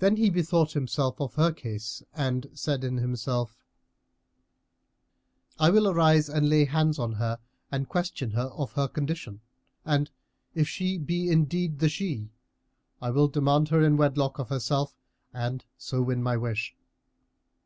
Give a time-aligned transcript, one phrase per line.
[0.00, 3.56] Then he bethought himself of her case and said in himself,
[5.58, 7.38] "I will arise and lay hands on her
[7.72, 9.40] and question her of her condition;
[9.86, 10.10] and,
[10.54, 12.28] if she be indeed the she,
[13.00, 14.94] I will demand her in wedlock of herself
[15.32, 16.76] and so win my wish."